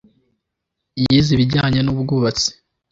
yize 1.01 1.29
ibijyanye 1.33 1.79
n’ubwubatsi 1.83 2.49